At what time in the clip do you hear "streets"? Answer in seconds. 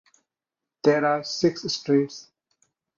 1.71-2.31